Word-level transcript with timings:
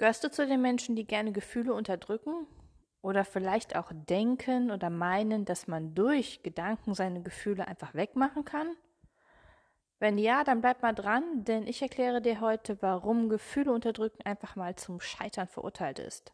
Gehörst 0.00 0.24
du 0.24 0.30
zu 0.30 0.46
den 0.46 0.62
Menschen, 0.62 0.96
die 0.96 1.06
gerne 1.06 1.30
Gefühle 1.30 1.74
unterdrücken 1.74 2.46
oder 3.02 3.22
vielleicht 3.22 3.76
auch 3.76 3.92
denken 3.92 4.70
oder 4.70 4.88
meinen, 4.88 5.44
dass 5.44 5.68
man 5.68 5.94
durch 5.94 6.42
Gedanken 6.42 6.94
seine 6.94 7.20
Gefühle 7.20 7.68
einfach 7.68 7.92
wegmachen 7.92 8.46
kann? 8.46 8.68
Wenn 9.98 10.16
ja, 10.16 10.42
dann 10.42 10.62
bleib 10.62 10.80
mal 10.80 10.94
dran, 10.94 11.44
denn 11.44 11.66
ich 11.66 11.82
erkläre 11.82 12.22
dir 12.22 12.40
heute, 12.40 12.80
warum 12.80 13.28
Gefühle 13.28 13.72
unterdrücken 13.72 14.22
einfach 14.24 14.56
mal 14.56 14.74
zum 14.74 15.00
Scheitern 15.02 15.48
verurteilt 15.48 15.98
ist. 15.98 16.32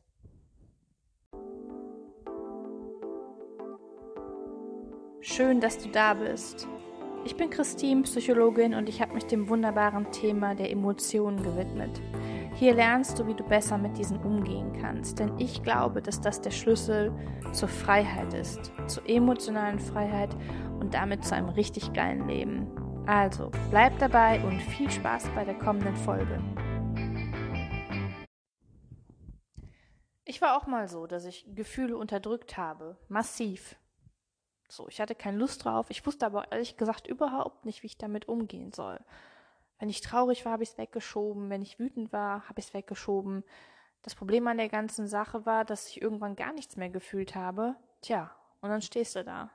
Schön, 5.23 5.61
dass 5.61 5.79
du 5.79 5.89
da 5.89 6.15
bist. 6.15 6.69
Ich 7.25 7.37
bin 7.37 7.51
Christine, 7.51 8.03
Psychologin 8.03 8.75
und 8.75 8.89
ich 8.89 9.03
habe 9.03 9.15
mich 9.15 9.25
dem 9.25 9.49
wunderbaren 9.49 10.13
Thema 10.13 10.55
der 10.55 10.71
Emotionen 10.71 11.43
gewidmet. 11.43 12.01
Hier 12.59 12.73
lernst 12.73 13.19
du, 13.19 13.27
wie 13.27 13.35
du 13.35 13.45
besser 13.45 13.77
mit 13.77 13.99
diesen 13.99 14.17
umgehen 14.25 14.73
kannst, 14.81 15.19
denn 15.19 15.39
ich 15.39 15.63
glaube, 15.63 16.01
dass 16.01 16.23
das 16.23 16.41
der 16.41 16.51
Schlüssel 16.51 17.13
zur 17.53 17.69
Freiheit 17.69 18.33
ist, 18.33 18.73
zur 18.87 19.07
emotionalen 19.07 19.79
Freiheit 19.79 20.35
und 20.81 20.95
damit 20.95 21.23
zu 21.23 21.35
einem 21.35 21.51
richtig 21.51 21.93
geilen 21.93 22.27
Leben. 22.27 23.05
Also, 23.07 23.51
bleib 23.69 23.99
dabei 23.99 24.43
und 24.43 24.59
viel 24.63 24.91
Spaß 24.91 25.29
bei 25.35 25.45
der 25.45 25.59
kommenden 25.59 25.95
Folge. 25.97 26.43
Ich 30.25 30.41
war 30.41 30.57
auch 30.57 30.67
mal 30.67 30.89
so, 30.89 31.07
dass 31.07 31.27
ich 31.27 31.45
Gefühle 31.55 31.99
unterdrückt 31.99 32.57
habe, 32.57 32.97
massiv. 33.09 33.77
So, 34.67 34.89
ich 34.89 34.99
hatte 34.99 35.15
keine 35.15 35.37
Lust 35.37 35.67
drauf, 35.67 35.91
ich 35.91 36.07
wusste 36.07 36.25
aber 36.25 36.51
ehrlich 36.51 36.79
gesagt 36.79 37.07
überhaupt 37.07 37.67
nicht, 37.67 37.83
wie 37.83 37.89
ich 37.89 37.99
damit 37.99 38.29
umgehen 38.29 38.73
soll. 38.73 38.99
Wenn 39.79 39.89
ich 39.89 40.01
traurig 40.01 40.45
war, 40.45 40.53
habe 40.53 40.63
ich 40.63 40.71
es 40.71 40.79
weggeschoben. 40.79 41.51
Wenn 41.51 41.63
ich 41.63 41.79
wütend 41.79 42.13
war, 42.13 42.49
habe 42.49 42.61
ich 42.61 42.67
es 42.67 42.75
weggeschoben. 42.75 43.45
Das 44.03 44.15
Problem 44.15 44.47
an 44.47 44.57
der 44.57 44.69
ganzen 44.69 45.07
Sache 45.07 45.47
war, 45.47 45.65
dass 45.65 45.89
ich 45.89 46.01
irgendwann 46.01 46.37
gar 46.37 46.53
nichts 46.53 46.77
mehr 46.77 46.91
gefühlt 46.91 47.35
habe. 47.35 47.77
Tja, 48.01 48.35
und 48.61 48.71
dann 48.71 48.83
stehst 48.83 49.17
du 49.17 49.25
da. 49.25 49.51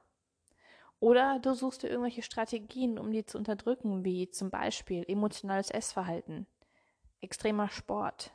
Oder 1.00 1.40
du 1.40 1.54
suchst 1.54 1.82
dir 1.82 1.88
irgendwelche 1.88 2.22
Strategien, 2.22 3.00
um 3.00 3.12
die 3.12 3.26
zu 3.26 3.38
unterdrücken, 3.38 4.06
wie 4.06 4.30
zum 4.30 4.52
Beispiel 4.52 5.04
emotionales 5.08 5.72
Essverhalten, 5.72 6.46
extremer 7.22 7.70
Sport, 7.70 8.32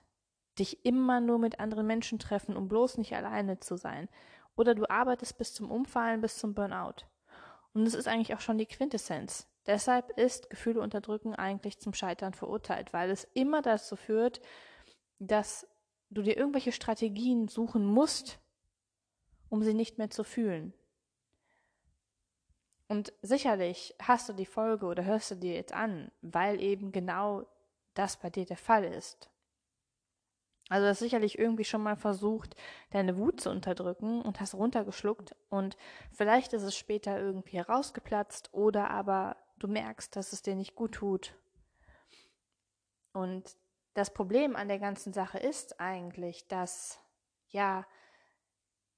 dich 0.58 0.84
immer 0.84 1.20
nur 1.20 1.38
mit 1.38 1.60
anderen 1.60 1.86
Menschen 1.86 2.19
treffen, 2.19 2.56
um 2.56 2.66
bloß 2.66 2.98
nicht 2.98 3.14
alleine 3.14 3.60
zu 3.60 3.77
sein. 3.77 4.08
Oder 4.56 4.75
du 4.75 4.91
arbeitest 4.91 5.38
bis 5.38 5.55
zum 5.55 5.70
Umfallen, 5.70 6.20
bis 6.20 6.38
zum 6.38 6.55
Burnout. 6.55 7.05
Und 7.72 7.84
das 7.84 7.94
ist 7.94 8.08
eigentlich 8.08 8.34
auch 8.34 8.41
schon 8.41 8.58
die 8.58 8.66
Quintessenz. 8.66 9.47
Deshalb 9.67 10.17
ist 10.17 10.48
Gefühle 10.50 10.81
unterdrücken 10.81 11.34
eigentlich 11.34 11.78
zum 11.78 11.92
Scheitern 11.92 12.34
verurteilt, 12.34 12.92
weil 12.92 13.11
es 13.11 13.25
immer 13.34 13.62
dazu 13.62 13.97
führt, 13.97 14.41
dass 15.19 15.67
du 16.11 16.22
dir 16.22 16.36
irgendwelche 16.36 16.72
Strategien 16.72 17.48
suchen 17.48 17.84
musst, 17.84 18.39
um 19.48 19.62
sie 19.62 19.75
nicht 19.75 19.98
mehr 19.98 20.11
zu 20.11 20.25
fühlen. 20.25 20.72
Und 22.89 23.12
sicherlich 23.22 23.94
hast 24.00 24.28
du 24.28 24.33
die 24.33 24.47
Folge 24.47 24.87
oder 24.87 25.05
hörst 25.05 25.33
du 25.33 25.34
dir 25.34 25.55
jetzt 25.55 25.72
an, 25.72 26.12
weil 26.22 26.61
eben 26.61 26.92
genau 26.92 27.47
das 27.94 28.17
bei 28.17 28.31
dir 28.31 28.44
der 28.47 28.56
Fall 28.56 28.84
ist. 28.84 29.31
Also 30.69 30.84
du 30.84 30.91
hast 30.91 30.98
sicherlich 30.98 31.39
irgendwie 31.39 31.64
schon 31.64 31.83
mal 31.83 31.97
versucht, 31.97 32.56
deine 32.91 33.17
Wut 33.17 33.41
zu 33.41 33.50
unterdrücken 33.50 34.20
und 34.22 34.41
hast 34.41 34.55
runtergeschluckt 34.55 35.34
und 35.48 35.77
vielleicht 36.12 36.53
ist 36.53 36.62
es 36.62 36.77
später 36.77 37.19
irgendwie 37.20 37.56
herausgeplatzt 37.56 38.53
oder 38.53 38.91
aber 38.91 39.37
du 39.58 39.68
merkst, 39.68 40.14
dass 40.16 40.32
es 40.32 40.42
dir 40.42 40.54
nicht 40.54 40.74
gut 40.74 40.92
tut. 40.92 41.34
Und 43.12 43.56
das 43.94 44.12
Problem 44.12 44.56
an 44.56 44.68
der 44.68 44.78
ganzen 44.78 45.12
Sache 45.12 45.38
ist 45.38 45.80
eigentlich, 45.80 46.46
dass, 46.48 47.00
ja, 47.48 47.86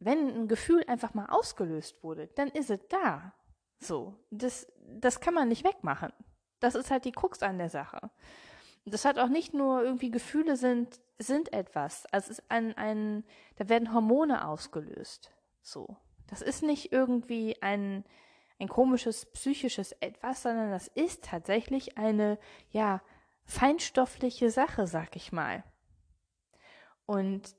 wenn 0.00 0.28
ein 0.28 0.48
Gefühl 0.48 0.84
einfach 0.86 1.14
mal 1.14 1.26
ausgelöst 1.26 2.02
wurde, 2.02 2.28
dann 2.28 2.48
ist 2.48 2.70
es 2.70 2.80
da. 2.88 3.32
So, 3.80 4.16
das, 4.30 4.66
das 4.86 5.20
kann 5.20 5.34
man 5.34 5.48
nicht 5.48 5.64
wegmachen. 5.64 6.12
Das 6.60 6.74
ist 6.74 6.90
halt 6.90 7.04
die 7.04 7.12
Krux 7.12 7.42
an 7.42 7.58
der 7.58 7.70
Sache. 7.70 8.10
Das 8.84 9.04
hat 9.04 9.18
auch 9.18 9.28
nicht 9.28 9.54
nur 9.54 9.82
irgendwie 9.82 10.10
Gefühle 10.10 10.56
sind, 10.56 11.00
sind 11.18 11.52
etwas. 11.52 12.06
Also 12.06 12.32
es 12.32 12.38
ist 12.38 12.50
ein, 12.50 12.76
ein, 12.76 13.24
da 13.56 13.68
werden 13.68 13.92
Hormone 13.92 14.46
ausgelöst. 14.46 15.32
So. 15.62 15.96
Das 16.26 16.42
ist 16.42 16.62
nicht 16.62 16.92
irgendwie 16.92 17.60
ein, 17.62 18.04
ein 18.58 18.68
komisches 18.68 19.26
psychisches 19.26 19.92
Etwas, 19.92 20.42
sondern 20.42 20.70
das 20.70 20.88
ist 20.88 21.24
tatsächlich 21.24 21.96
eine, 21.96 22.38
ja, 22.70 23.00
feinstoffliche 23.44 24.50
Sache, 24.50 24.86
sag 24.86 25.16
ich 25.16 25.32
mal. 25.32 25.64
Und 27.06 27.56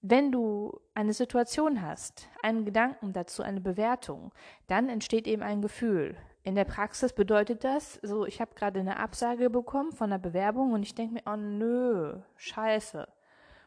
wenn 0.00 0.32
du 0.32 0.80
eine 0.94 1.12
Situation 1.12 1.82
hast, 1.82 2.28
einen 2.42 2.64
Gedanken 2.64 3.12
dazu, 3.12 3.42
eine 3.42 3.60
Bewertung, 3.60 4.32
dann 4.66 4.88
entsteht 4.88 5.26
eben 5.26 5.42
ein 5.42 5.62
Gefühl. 5.62 6.16
In 6.42 6.56
der 6.56 6.64
Praxis 6.64 7.12
bedeutet 7.12 7.62
das, 7.62 8.00
so 8.02 8.26
ich 8.26 8.40
habe 8.40 8.54
gerade 8.54 8.80
eine 8.80 8.98
Absage 8.98 9.48
bekommen 9.48 9.92
von 9.92 10.10
einer 10.10 10.18
Bewerbung 10.18 10.72
und 10.72 10.82
ich 10.82 10.94
denke 10.94 11.14
mir, 11.14 11.22
oh 11.26 11.36
nö, 11.36 12.20
scheiße. 12.36 13.06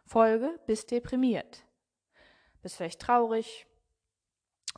Folge, 0.05 0.59
bist 0.65 0.91
deprimiert. 0.91 1.63
Bist 2.61 2.75
vielleicht 2.75 3.01
traurig, 3.01 3.65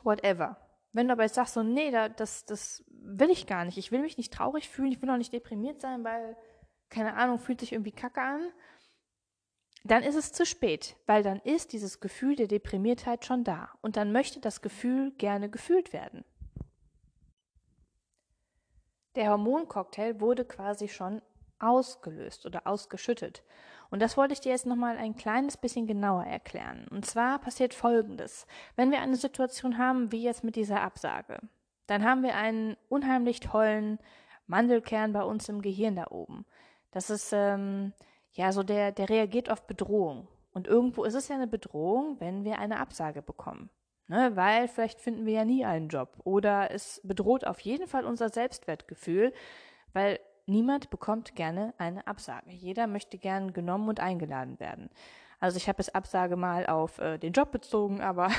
whatever. 0.04 0.56
Wenn 0.92 1.08
du 1.08 1.12
aber 1.12 1.24
jetzt 1.24 1.34
sagst, 1.34 1.54
so, 1.54 1.62
nee, 1.62 1.90
das, 1.90 2.44
das 2.44 2.84
will 2.88 3.30
ich 3.30 3.46
gar 3.46 3.64
nicht. 3.64 3.78
Ich 3.78 3.92
will 3.92 4.00
mich 4.00 4.16
nicht 4.16 4.32
traurig 4.32 4.68
fühlen, 4.68 4.92
ich 4.92 5.02
will 5.02 5.10
auch 5.10 5.16
nicht 5.16 5.32
deprimiert 5.32 5.80
sein, 5.80 6.02
weil, 6.04 6.36
keine 6.88 7.14
Ahnung, 7.14 7.38
fühlt 7.38 7.60
sich 7.60 7.72
irgendwie 7.72 7.92
kacke 7.92 8.20
an, 8.20 8.52
dann 9.84 10.02
ist 10.02 10.16
es 10.16 10.32
zu 10.32 10.44
spät, 10.44 10.96
weil 11.06 11.22
dann 11.22 11.40
ist 11.40 11.72
dieses 11.72 12.00
Gefühl 12.00 12.36
der 12.36 12.48
Deprimiertheit 12.48 13.24
schon 13.24 13.44
da 13.44 13.72
und 13.80 13.96
dann 13.96 14.12
möchte 14.12 14.40
das 14.40 14.60
Gefühl 14.60 15.12
gerne 15.12 15.48
gefühlt 15.48 15.92
werden. 15.92 16.24
Der 19.14 19.30
Hormoncocktail 19.30 20.20
wurde 20.20 20.44
quasi 20.44 20.88
schon 20.88 21.22
ausgelöst 21.60 22.46
oder 22.46 22.66
ausgeschüttet. 22.66 23.42
Und 23.90 24.02
das 24.02 24.16
wollte 24.16 24.34
ich 24.34 24.40
dir 24.40 24.52
jetzt 24.52 24.66
nochmal 24.66 24.96
ein 24.96 25.16
kleines 25.16 25.56
bisschen 25.56 25.86
genauer 25.86 26.24
erklären. 26.24 26.86
Und 26.90 27.06
zwar 27.06 27.38
passiert 27.38 27.74
Folgendes. 27.74 28.46
Wenn 28.76 28.90
wir 28.90 29.00
eine 29.00 29.16
Situation 29.16 29.78
haben, 29.78 30.12
wie 30.12 30.22
jetzt 30.22 30.44
mit 30.44 30.56
dieser 30.56 30.82
Absage, 30.82 31.38
dann 31.86 32.04
haben 32.04 32.22
wir 32.22 32.36
einen 32.36 32.76
unheimlich 32.88 33.40
tollen 33.40 33.98
Mandelkern 34.46 35.12
bei 35.12 35.22
uns 35.22 35.48
im 35.48 35.62
Gehirn 35.62 35.96
da 35.96 36.08
oben. 36.10 36.44
Das 36.90 37.10
ist, 37.10 37.32
ähm, 37.32 37.92
ja, 38.32 38.52
so 38.52 38.62
der, 38.62 38.92
der 38.92 39.08
reagiert 39.08 39.50
auf 39.50 39.66
Bedrohung. 39.66 40.28
Und 40.52 40.66
irgendwo 40.66 41.04
ist 41.04 41.14
es 41.14 41.28
ja 41.28 41.36
eine 41.36 41.46
Bedrohung, 41.46 42.16
wenn 42.20 42.44
wir 42.44 42.58
eine 42.58 42.80
Absage 42.80 43.22
bekommen. 43.22 43.70
Ne, 44.10 44.34
weil 44.36 44.68
vielleicht 44.68 45.00
finden 45.00 45.26
wir 45.26 45.34
ja 45.34 45.44
nie 45.44 45.66
einen 45.66 45.88
Job. 45.88 46.16
Oder 46.24 46.70
es 46.70 47.00
bedroht 47.04 47.46
auf 47.46 47.60
jeden 47.60 47.86
Fall 47.86 48.06
unser 48.06 48.30
Selbstwertgefühl, 48.30 49.34
weil 49.92 50.18
Niemand 50.48 50.88
bekommt 50.88 51.34
gerne 51.34 51.74
eine 51.76 52.06
Absage. 52.06 52.50
Jeder 52.50 52.86
möchte 52.86 53.18
gern 53.18 53.52
genommen 53.52 53.86
und 53.88 54.00
eingeladen 54.00 54.58
werden. 54.58 54.88
Also 55.40 55.58
ich 55.58 55.68
habe 55.68 55.80
es 55.80 55.94
Absage 55.94 56.36
mal 56.36 56.66
auf 56.66 56.98
äh, 56.98 57.18
den 57.18 57.34
Job 57.34 57.52
bezogen, 57.52 58.00
aber 58.00 58.30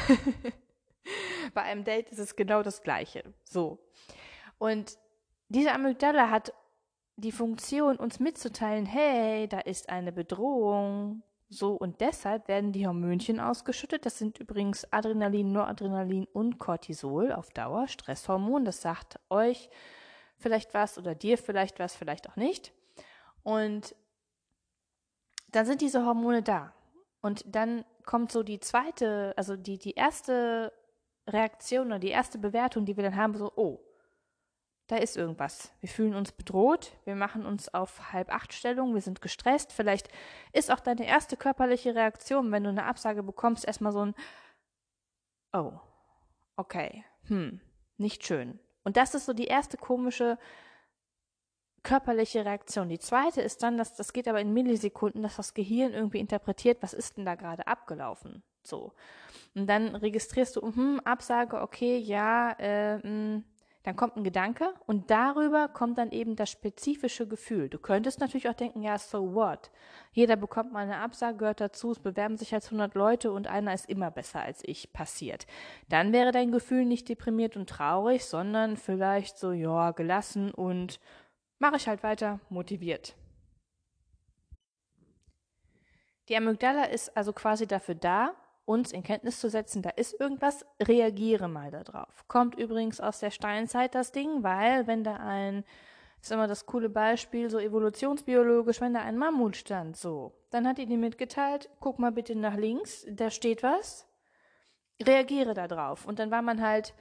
bei 1.53 1.61
einem 1.61 1.83
Date 1.83 2.09
ist 2.09 2.17
es 2.17 2.35
genau 2.35 2.63
das 2.63 2.81
Gleiche. 2.81 3.23
So. 3.43 3.77
Und 4.57 4.97
diese 5.49 5.71
Amygdala 5.71 6.31
hat 6.31 6.51
die 7.15 7.31
Funktion, 7.31 7.97
uns 7.97 8.19
mitzuteilen, 8.19 8.87
hey, 8.87 9.47
da 9.47 9.59
ist 9.59 9.89
eine 9.89 10.11
Bedrohung. 10.11 11.21
So, 11.47 11.73
und 11.73 12.01
deshalb 12.01 12.47
werden 12.47 12.71
die 12.71 12.87
Hormönchen 12.87 13.39
ausgeschüttet. 13.39 14.07
Das 14.07 14.17
sind 14.17 14.39
übrigens 14.39 14.91
Adrenalin, 14.91 15.51
Noradrenalin 15.51 16.25
und 16.33 16.57
Cortisol 16.57 17.31
auf 17.31 17.51
Dauer, 17.51 17.87
Stresshormon. 17.87 18.65
Das 18.65 18.81
sagt 18.81 19.19
euch, 19.29 19.69
vielleicht 20.39 20.73
was 20.73 20.97
oder 20.97 21.15
dir 21.15 21.37
vielleicht 21.37 21.79
was, 21.79 21.95
vielleicht 21.95 22.29
auch 22.29 22.35
nicht. 22.35 22.73
Und 23.43 23.95
dann 25.51 25.65
sind 25.65 25.81
diese 25.81 26.05
Hormone 26.05 26.41
da. 26.41 26.73
Und 27.21 27.43
dann 27.45 27.85
kommt 28.05 28.31
so 28.31 28.43
die 28.43 28.59
zweite, 28.59 29.33
also 29.35 29.55
die, 29.55 29.77
die 29.77 29.93
erste 29.93 30.73
Reaktion 31.27 31.87
oder 31.87 31.99
die 31.99 32.09
erste 32.09 32.37
Bewertung, 32.37 32.85
die 32.85 32.95
wir 32.95 33.03
dann 33.03 33.15
haben, 33.15 33.35
so, 33.35 33.51
oh, 33.55 33.79
da 34.87 34.95
ist 34.95 35.17
irgendwas. 35.17 35.71
Wir 35.81 35.89
fühlen 35.89 36.15
uns 36.15 36.31
bedroht, 36.31 36.93
wir 37.05 37.15
machen 37.15 37.45
uns 37.45 37.71
auf 37.71 38.11
halb 38.11 38.33
acht 38.33 38.53
Stellung, 38.53 38.95
wir 38.95 39.01
sind 39.01 39.21
gestresst. 39.21 39.71
Vielleicht 39.71 40.09
ist 40.51 40.71
auch 40.71 40.79
deine 40.79 41.05
erste 41.05 41.37
körperliche 41.37 41.93
Reaktion, 41.93 42.51
wenn 42.51 42.63
du 42.63 42.69
eine 42.69 42.85
Absage 42.85 43.21
bekommst, 43.21 43.65
erstmal 43.65 43.91
so 43.91 44.05
ein, 44.05 44.15
oh, 45.53 45.73
okay, 46.55 47.03
hm, 47.27 47.61
nicht 47.97 48.25
schön. 48.25 48.59
Und 48.89 48.97
das 48.97 49.13
ist 49.13 49.27
so 49.27 49.33
die 49.33 49.45
erste 49.45 49.77
komische 49.77 50.39
körperliche 51.83 52.43
Reaktion. 52.43 52.89
Die 52.89 52.97
zweite 52.97 53.39
ist 53.39 53.61
dann, 53.61 53.77
dass 53.77 53.95
das 53.95 54.13
geht 54.13 54.27
aber 54.27 54.41
in 54.41 54.51
Millisekunden, 54.51 55.21
dass 55.21 55.35
das 55.35 55.53
Gehirn 55.53 55.93
irgendwie 55.93 56.17
interpretiert, 56.17 56.81
was 56.81 56.95
ist 56.95 57.15
denn 57.15 57.23
da 57.23 57.35
gerade 57.35 57.67
abgelaufen? 57.67 58.41
So. 58.63 58.93
Und 59.53 59.67
dann 59.67 59.95
registrierst 59.95 60.55
du, 60.55 60.61
hm, 60.61 61.01
Absage, 61.01 61.61
okay, 61.61 61.99
ja, 61.99 62.53
äh, 62.53 62.95
mh, 62.95 63.03
hm, 63.03 63.43
Dann 63.83 63.95
kommt 63.95 64.17
ein 64.17 64.25
Gedanke 64.25 64.73
und 64.87 65.09
darüber 65.09 65.69
kommt 65.69 65.97
dann 65.97 66.11
eben 66.11 66.35
das 66.35 66.49
spezifische 66.49 67.27
Gefühl. 67.27 67.69
Du 67.69 67.79
könntest 67.79 68.19
natürlich 68.19 68.49
auch 68.49 68.53
denken, 68.53 68.81
ja, 68.81 68.97
so 68.97 69.33
what? 69.33 69.71
Jeder 70.11 70.35
bekommt 70.35 70.73
mal 70.73 70.83
eine 70.83 70.97
Absage, 70.97 71.37
gehört 71.37 71.61
dazu, 71.61 71.91
es 71.91 71.99
bewerben 71.99 72.35
sich 72.37 72.53
als 72.53 72.65
100 72.65 72.93
Leute 72.95 73.31
und 73.31 73.47
einer 73.47 73.73
ist 73.73 73.89
immer 73.89 74.11
besser 74.11 74.41
als 74.41 74.61
ich 74.65 74.91
passiert. 74.91 75.47
Dann 75.87 76.11
wäre 76.11 76.31
dein 76.31 76.51
Gefühl 76.51 76.83
nicht 76.83 77.07
deprimiert 77.07 77.55
und 77.55 77.69
traurig, 77.69 78.25
sondern 78.25 78.75
vielleicht 78.75 79.37
so, 79.37 79.53
ja, 79.53 79.91
gelassen 79.91 80.51
und 80.51 80.99
mache 81.57 81.77
ich 81.77 81.87
halt 81.87 82.03
weiter, 82.03 82.41
motiviert. 82.49 83.15
Die 86.27 86.35
Amygdala 86.35 86.83
ist 86.85 87.15
also 87.15 87.31
quasi 87.33 87.65
dafür 87.65 87.95
da, 87.95 88.35
uns 88.69 88.91
in 88.91 89.01
Kenntnis 89.01 89.39
zu 89.39 89.49
setzen, 89.49 89.81
da 89.81 89.89
ist 89.89 90.19
irgendwas, 90.19 90.63
reagiere 90.79 91.47
mal 91.47 91.71
darauf. 91.71 92.27
Kommt 92.27 92.53
übrigens 92.53 93.01
aus 93.01 93.19
der 93.19 93.31
Steinzeit 93.31 93.95
das 93.95 94.11
Ding, 94.11 94.43
weil 94.43 94.85
wenn 94.85 95.03
da 95.03 95.15
ein, 95.15 95.63
ist 96.21 96.31
immer 96.31 96.45
das 96.45 96.67
coole 96.67 96.87
Beispiel, 96.87 97.49
so 97.49 97.57
evolutionsbiologisch, 97.57 98.79
wenn 98.79 98.93
da 98.93 99.01
ein 99.01 99.17
Mammut 99.17 99.57
stand, 99.57 99.97
so, 99.97 100.33
dann 100.51 100.67
hat 100.67 100.77
die 100.77 100.85
dir 100.85 100.99
mitgeteilt, 100.99 101.67
guck 101.79 101.97
mal 101.97 102.11
bitte 102.11 102.35
nach 102.35 102.55
links, 102.55 103.07
da 103.09 103.31
steht 103.31 103.63
was, 103.63 104.07
reagiere 105.01 105.55
da 105.55 105.67
drauf. 105.67 106.05
Und 106.05 106.19
dann 106.19 106.29
war 106.29 106.43
man 106.43 106.61
halt, 106.61 106.93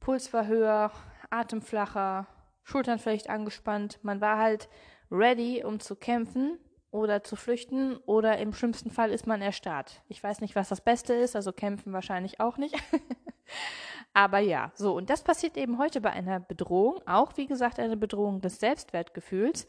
Puls 0.00 0.32
war 0.32 0.46
höher, 0.46 0.90
Atem 1.28 1.60
flacher, 1.60 2.26
Schultern 2.62 2.98
vielleicht 2.98 3.28
angespannt, 3.28 3.98
man 4.02 4.22
war 4.22 4.38
halt 4.38 4.70
ready, 5.10 5.62
um 5.62 5.78
zu 5.78 5.94
kämpfen 5.94 6.58
oder 6.92 7.24
zu 7.24 7.36
flüchten 7.36 7.96
oder 8.06 8.38
im 8.38 8.52
schlimmsten 8.52 8.90
Fall 8.90 9.10
ist 9.10 9.26
man 9.26 9.42
erstarrt. 9.42 10.02
Ich 10.08 10.22
weiß 10.22 10.40
nicht, 10.42 10.54
was 10.54 10.68
das 10.68 10.82
Beste 10.82 11.14
ist, 11.14 11.34
also 11.34 11.52
kämpfen 11.52 11.92
wahrscheinlich 11.92 12.38
auch 12.38 12.58
nicht. 12.58 12.76
Aber 14.14 14.38
ja, 14.38 14.70
so, 14.74 14.94
und 14.94 15.08
das 15.08 15.24
passiert 15.24 15.56
eben 15.56 15.78
heute 15.78 16.02
bei 16.02 16.10
einer 16.10 16.38
Bedrohung, 16.38 17.00
auch 17.06 17.36
wie 17.36 17.46
gesagt 17.46 17.80
eine 17.80 17.96
Bedrohung 17.96 18.42
des 18.42 18.60
Selbstwertgefühls, 18.60 19.66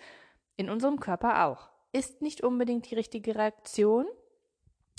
in 0.57 0.69
unserem 0.69 0.99
Körper 0.99 1.45
auch. 1.45 1.69
Ist 1.93 2.21
nicht 2.21 2.43
unbedingt 2.43 2.91
die 2.91 2.95
richtige 2.95 3.35
Reaktion, 3.35 4.05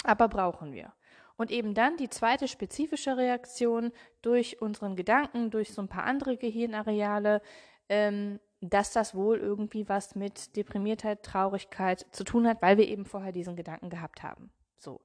aber 0.03 0.29
brauchen 0.29 0.73
wir. 0.73 0.94
Und 1.37 1.50
eben 1.50 1.75
dann 1.75 1.99
die 1.99 2.09
zweite 2.09 2.49
spezifische 2.49 3.19
Reaktion 3.19 3.93
durch 4.23 4.62
unseren 4.62 4.97
Gedanken, 4.97 5.50
durch 5.50 5.75
so 5.75 5.82
ein 5.82 5.88
paar 5.88 6.05
andere 6.05 6.38
Gehirnareale, 6.38 7.43
ähm, 7.91 8.41
dass 8.71 8.93
das 8.93 9.15
wohl 9.15 9.39
irgendwie 9.39 9.89
was 9.89 10.15
mit 10.15 10.57
Deprimiertheit, 10.57 11.23
Traurigkeit 11.23 12.07
zu 12.13 12.25
tun 12.25 12.49
hat, 12.49 12.63
weil 12.63 12.79
wir 12.79 12.89
eben 12.89 13.05
vorher 13.05 13.33
diesen 13.33 13.57
Gedanken 13.57 13.91
gehabt 13.91 14.23
haben. 14.23 14.51
So. 14.79 15.01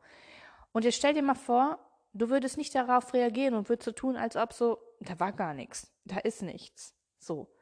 Und 0.71 0.85
jetzt 0.85 0.95
stell 0.95 1.13
dir 1.13 1.23
mal 1.23 1.35
vor, 1.35 1.79
du 2.13 2.29
würdest 2.29 2.57
nicht 2.57 2.73
darauf 2.73 3.13
reagieren 3.13 3.55
und 3.55 3.69
würdest 3.69 3.85
so 3.85 3.91
tun, 3.91 4.15
als 4.15 4.35
ob 4.35 4.53
so, 4.53 4.79
da 5.01 5.19
war 5.19 5.33
gar 5.33 5.53
nichts, 5.53 5.91
da 6.05 6.17
ist 6.17 6.41
nichts. 6.41 6.95
So. 7.19 7.53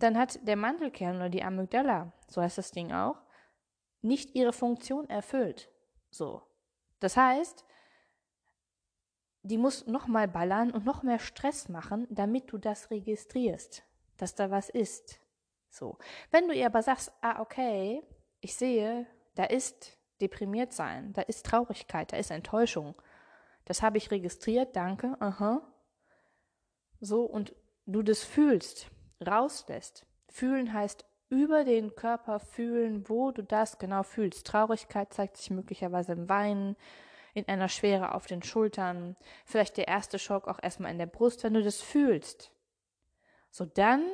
Dann 0.00 0.18
hat 0.18 0.46
der 0.46 0.56
Mandelkern 0.56 1.16
oder 1.16 1.28
die 1.28 1.42
Amygdala, 1.42 2.12
so 2.28 2.42
heißt 2.42 2.58
das 2.58 2.72
Ding 2.72 2.92
auch, 2.92 3.22
nicht 4.00 4.34
ihre 4.34 4.52
Funktion 4.52 5.08
erfüllt. 5.08 5.70
So. 6.10 6.42
Das 7.00 7.16
heißt, 7.16 7.64
die 9.42 9.58
muss 9.58 9.86
nochmal 9.86 10.28
ballern 10.28 10.72
und 10.72 10.84
noch 10.84 11.02
mehr 11.02 11.18
Stress 11.18 11.68
machen, 11.68 12.06
damit 12.10 12.52
du 12.52 12.58
das 12.58 12.90
registrierst 12.90 13.87
dass 14.18 14.34
da 14.34 14.50
was 14.50 14.68
ist. 14.68 15.20
So. 15.70 15.98
Wenn 16.30 16.48
du 16.48 16.54
ihr 16.54 16.66
aber 16.66 16.82
sagst, 16.82 17.12
ah, 17.22 17.40
okay, 17.40 18.02
ich 18.40 18.54
sehe, 18.54 19.06
da 19.34 19.44
ist 19.44 19.96
deprimiert 20.20 20.72
sein, 20.72 21.12
da 21.12 21.22
ist 21.22 21.46
Traurigkeit, 21.46 22.12
da 22.12 22.16
ist 22.16 22.30
Enttäuschung. 22.30 22.94
Das 23.64 23.82
habe 23.82 23.98
ich 23.98 24.10
registriert, 24.10 24.76
danke, 24.76 25.16
aha. 25.20 25.62
So, 27.00 27.22
und 27.22 27.54
du 27.86 28.02
das 28.02 28.24
fühlst, 28.24 28.90
rauslässt. 29.24 30.04
Fühlen 30.28 30.72
heißt 30.72 31.04
über 31.30 31.64
den 31.64 31.94
Körper 31.94 32.40
fühlen, 32.40 33.08
wo 33.08 33.30
du 33.30 33.42
das 33.42 33.78
genau 33.78 34.02
fühlst. 34.02 34.46
Traurigkeit 34.46 35.12
zeigt 35.12 35.36
sich 35.36 35.50
möglicherweise 35.50 36.12
im 36.12 36.28
Weinen, 36.28 36.76
in 37.34 37.46
einer 37.46 37.68
Schwere 37.68 38.14
auf 38.14 38.26
den 38.26 38.42
Schultern, 38.42 39.16
vielleicht 39.44 39.76
der 39.76 39.88
erste 39.88 40.18
Schock 40.18 40.48
auch 40.48 40.58
erstmal 40.62 40.90
in 40.90 40.98
der 40.98 41.06
Brust, 41.06 41.44
wenn 41.44 41.54
du 41.54 41.62
das 41.62 41.80
fühlst. 41.80 42.50
So 43.50 43.64
dann 43.64 44.04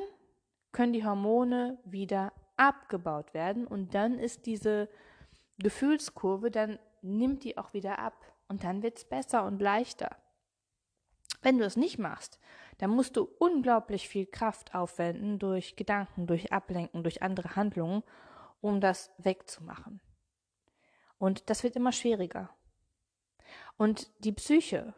können 0.71 0.93
die 0.93 1.05
Hormone 1.05 1.79
wieder 1.85 2.33
abgebaut 2.57 3.33
werden 3.33 3.67
und 3.67 3.93
dann 3.93 4.19
ist 4.19 4.45
diese 4.45 4.89
Gefühlskurve, 5.57 6.51
dann 6.51 6.79
nimmt 7.01 7.43
die 7.43 7.57
auch 7.57 7.73
wieder 7.73 7.99
ab 7.99 8.25
und 8.47 8.63
dann 8.63 8.83
wird 8.83 8.97
es 8.97 9.05
besser 9.05 9.45
und 9.45 9.61
leichter. 9.61 10.17
Wenn 11.41 11.57
du 11.57 11.65
es 11.65 11.77
nicht 11.77 11.99
machst, 11.99 12.39
dann 12.79 12.89
musst 12.89 13.15
du 13.17 13.29
unglaublich 13.39 14.09
viel 14.09 14.25
Kraft 14.25 14.73
aufwenden 14.73 15.39
durch 15.39 15.75
Gedanken, 15.75 16.27
durch 16.27 16.51
Ablenken, 16.51 17.03
durch 17.03 17.21
andere 17.21 17.55
Handlungen, 17.55 18.03
um 18.61 18.81
das 18.81 19.11
wegzumachen. 19.17 20.01
Und 21.17 21.49
das 21.49 21.63
wird 21.63 21.75
immer 21.75 21.91
schwieriger. 21.91 22.49
Und 23.77 24.11
die 24.23 24.31
Psyche, 24.31 24.93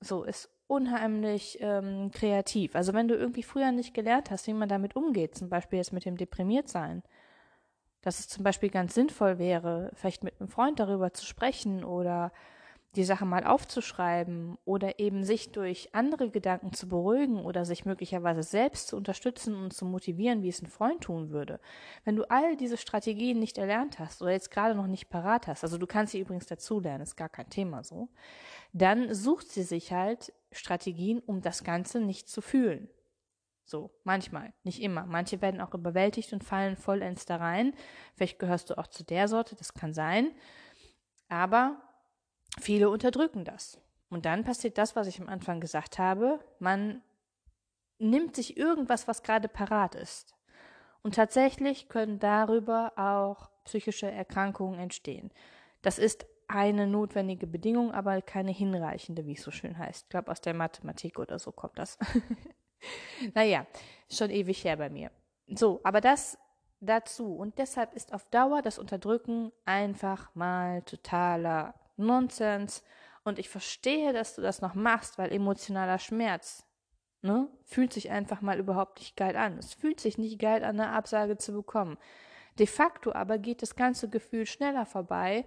so 0.00 0.22
ist 0.22 0.48
unheimlich 0.70 1.58
ähm, 1.60 2.10
kreativ. 2.12 2.76
Also 2.76 2.92
wenn 2.92 3.08
du 3.08 3.16
irgendwie 3.16 3.42
früher 3.42 3.72
nicht 3.72 3.92
gelernt 3.92 4.30
hast, 4.30 4.46
wie 4.46 4.54
man 4.54 4.68
damit 4.68 4.94
umgeht, 4.94 5.34
zum 5.34 5.48
Beispiel 5.48 5.78
jetzt 5.78 5.92
mit 5.92 6.04
dem 6.04 6.16
Deprimiertsein, 6.16 7.02
dass 8.02 8.20
es 8.20 8.28
zum 8.28 8.44
Beispiel 8.44 8.70
ganz 8.70 8.94
sinnvoll 8.94 9.38
wäre, 9.38 9.90
vielleicht 9.94 10.22
mit 10.22 10.40
einem 10.40 10.48
Freund 10.48 10.78
darüber 10.78 11.12
zu 11.12 11.26
sprechen 11.26 11.84
oder 11.84 12.32
die 12.96 13.04
Sache 13.04 13.24
mal 13.24 13.44
aufzuschreiben 13.44 14.58
oder 14.64 14.98
eben 14.98 15.22
sich 15.22 15.52
durch 15.52 15.94
andere 15.94 16.30
Gedanken 16.30 16.72
zu 16.72 16.88
beruhigen 16.88 17.44
oder 17.44 17.64
sich 17.64 17.84
möglicherweise 17.84 18.42
selbst 18.42 18.88
zu 18.88 18.96
unterstützen 18.96 19.54
und 19.54 19.72
zu 19.72 19.84
motivieren, 19.84 20.42
wie 20.42 20.48
es 20.48 20.62
ein 20.62 20.66
Freund 20.66 21.02
tun 21.02 21.30
würde. 21.30 21.60
Wenn 22.04 22.16
du 22.16 22.28
all 22.30 22.56
diese 22.56 22.76
Strategien 22.76 23.38
nicht 23.38 23.58
erlernt 23.58 23.98
hast 24.00 24.22
oder 24.22 24.32
jetzt 24.32 24.50
gerade 24.50 24.74
noch 24.74 24.88
nicht 24.88 25.08
parat 25.08 25.46
hast, 25.46 25.62
also 25.62 25.78
du 25.78 25.86
kannst 25.86 26.12
sie 26.12 26.20
übrigens 26.20 26.46
dazulernen, 26.46 27.02
ist 27.02 27.16
gar 27.16 27.28
kein 27.28 27.48
Thema 27.48 27.84
so, 27.84 28.08
dann 28.72 29.14
sucht 29.14 29.50
sie 29.50 29.62
sich 29.62 29.92
halt 29.92 30.32
Strategien, 30.52 31.20
um 31.20 31.40
das 31.40 31.64
Ganze 31.64 32.00
nicht 32.00 32.28
zu 32.28 32.40
fühlen. 32.40 32.88
So, 33.64 33.90
manchmal, 34.02 34.52
nicht 34.64 34.82
immer. 34.82 35.06
Manche 35.06 35.40
werden 35.40 35.60
auch 35.60 35.74
überwältigt 35.74 36.32
und 36.32 36.42
fallen 36.42 36.76
vollends 36.76 37.24
da 37.24 37.36
rein. 37.36 37.72
Vielleicht 38.16 38.38
gehörst 38.38 38.70
du 38.70 38.78
auch 38.78 38.88
zu 38.88 39.04
der 39.04 39.28
Sorte, 39.28 39.54
das 39.54 39.74
kann 39.74 39.92
sein. 39.92 40.32
Aber 41.28 41.80
Viele 42.58 42.90
unterdrücken 42.90 43.44
das. 43.44 43.80
Und 44.08 44.26
dann 44.26 44.44
passiert 44.44 44.76
das, 44.78 44.96
was 44.96 45.06
ich 45.06 45.20
am 45.20 45.28
Anfang 45.28 45.60
gesagt 45.60 45.98
habe. 45.98 46.40
Man 46.58 47.02
nimmt 47.98 48.34
sich 48.34 48.56
irgendwas, 48.56 49.06
was 49.06 49.22
gerade 49.22 49.48
parat 49.48 49.94
ist. 49.94 50.34
Und 51.02 51.14
tatsächlich 51.14 51.88
können 51.88 52.18
darüber 52.18 52.92
auch 52.96 53.50
psychische 53.64 54.10
Erkrankungen 54.10 54.80
entstehen. 54.80 55.30
Das 55.80 55.98
ist 55.98 56.26
eine 56.50 56.86
notwendige 56.86 57.46
Bedingung, 57.46 57.92
aber 57.92 58.20
keine 58.22 58.50
hinreichende, 58.50 59.24
wie 59.26 59.34
es 59.34 59.42
so 59.42 59.50
schön 59.50 59.78
heißt. 59.78 60.04
Ich 60.04 60.08
glaube, 60.08 60.30
aus 60.30 60.40
der 60.40 60.54
Mathematik 60.54 61.18
oder 61.18 61.38
so 61.38 61.52
kommt 61.52 61.78
das. 61.78 61.98
naja, 63.34 63.66
schon 64.10 64.30
ewig 64.30 64.64
her 64.64 64.76
bei 64.76 64.90
mir. 64.90 65.10
So, 65.46 65.80
aber 65.84 66.00
das 66.00 66.38
dazu. 66.80 67.34
Und 67.36 67.58
deshalb 67.58 67.94
ist 67.94 68.12
auf 68.12 68.24
Dauer 68.26 68.62
das 68.62 68.78
Unterdrücken 68.78 69.52
einfach 69.64 70.34
mal 70.34 70.82
totaler 70.82 71.74
Nonsens. 71.96 72.82
Und 73.22 73.38
ich 73.38 73.48
verstehe, 73.48 74.12
dass 74.12 74.34
du 74.34 74.42
das 74.42 74.60
noch 74.60 74.74
machst, 74.74 75.18
weil 75.18 75.32
emotionaler 75.32 75.98
Schmerz, 75.98 76.66
ne, 77.22 77.48
fühlt 77.64 77.92
sich 77.92 78.10
einfach 78.10 78.40
mal 78.40 78.58
überhaupt 78.58 78.98
nicht 78.98 79.16
geil 79.16 79.36
an. 79.36 79.58
Es 79.58 79.74
fühlt 79.74 80.00
sich 80.00 80.18
nicht 80.18 80.38
geil 80.38 80.64
an, 80.64 80.80
eine 80.80 80.90
Absage 80.90 81.36
zu 81.36 81.52
bekommen. 81.52 81.98
De 82.58 82.66
facto 82.66 83.12
aber 83.12 83.38
geht 83.38 83.62
das 83.62 83.76
ganze 83.76 84.08
Gefühl 84.08 84.46
schneller 84.46 84.84
vorbei, 84.84 85.44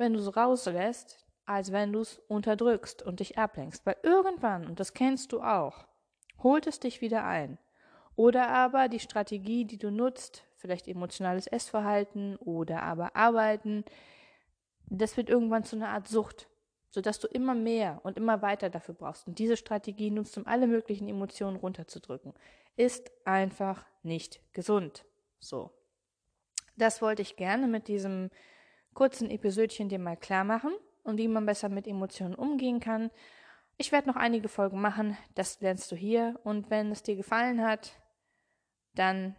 wenn 0.00 0.14
du 0.14 0.18
es 0.18 0.36
rauslässt, 0.36 1.24
als 1.44 1.72
wenn 1.72 1.92
du 1.92 2.00
es 2.00 2.18
unterdrückst 2.26 3.02
und 3.02 3.20
dich 3.20 3.38
ablenkst. 3.38 3.84
Weil 3.86 3.96
irgendwann, 4.02 4.66
und 4.66 4.80
das 4.80 4.94
kennst 4.94 5.32
du 5.32 5.42
auch, 5.42 5.86
holt 6.42 6.66
es 6.66 6.80
dich 6.80 7.00
wieder 7.00 7.24
ein. 7.24 7.58
Oder 8.16 8.48
aber 8.48 8.88
die 8.88 8.98
Strategie, 8.98 9.64
die 9.64 9.78
du 9.78 9.90
nutzt, 9.90 10.44
vielleicht 10.56 10.88
emotionales 10.88 11.46
Essverhalten 11.46 12.36
oder 12.36 12.82
aber 12.82 13.14
Arbeiten, 13.14 13.84
das 14.86 15.16
wird 15.16 15.28
irgendwann 15.28 15.64
zu 15.64 15.76
einer 15.76 15.90
Art 15.90 16.08
Sucht, 16.08 16.48
sodass 16.90 17.20
du 17.20 17.28
immer 17.28 17.54
mehr 17.54 18.00
und 18.02 18.16
immer 18.16 18.42
weiter 18.42 18.68
dafür 18.68 18.94
brauchst. 18.94 19.26
Und 19.26 19.38
diese 19.38 19.56
Strategie 19.56 20.10
nutzt, 20.10 20.36
um 20.36 20.46
alle 20.46 20.66
möglichen 20.66 21.08
Emotionen 21.08 21.56
runterzudrücken. 21.56 22.34
Ist 22.76 23.10
einfach 23.24 23.84
nicht 24.02 24.40
gesund. 24.52 25.04
So. 25.38 25.70
Das 26.76 27.02
wollte 27.02 27.22
ich 27.22 27.36
gerne 27.36 27.68
mit 27.68 27.88
diesem 27.88 28.30
kurzen 28.94 29.30
Episodchen 29.30 29.88
dir 29.88 29.98
mal 29.98 30.16
klar 30.16 30.44
machen 30.44 30.72
und 31.02 31.18
wie 31.18 31.28
man 31.28 31.46
besser 31.46 31.68
mit 31.68 31.86
Emotionen 31.86 32.34
umgehen 32.34 32.80
kann. 32.80 33.10
Ich 33.76 33.92
werde 33.92 34.08
noch 34.08 34.16
einige 34.16 34.48
Folgen 34.48 34.80
machen, 34.80 35.16
das 35.34 35.60
lernst 35.60 35.90
du 35.90 35.96
hier. 35.96 36.38
Und 36.44 36.70
wenn 36.70 36.92
es 36.92 37.02
dir 37.02 37.16
gefallen 37.16 37.62
hat, 37.62 37.92
dann 38.94 39.36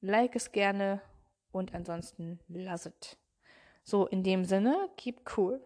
like 0.00 0.36
es 0.36 0.52
gerne 0.52 1.02
und 1.52 1.74
ansonsten 1.74 2.40
lass 2.48 2.86
es. 2.86 3.18
So, 3.82 4.06
in 4.06 4.22
dem 4.22 4.44
Sinne, 4.44 4.88
keep 4.96 5.36
cool. 5.36 5.62